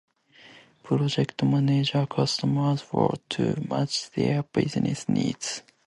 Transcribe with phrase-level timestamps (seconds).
[0.81, 5.61] Project managers customise workflows to match their business needs.